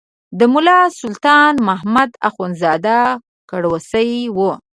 [0.39, 2.99] د ملا سلطان محمد اخندزاده
[3.49, 4.37] کړوسی و.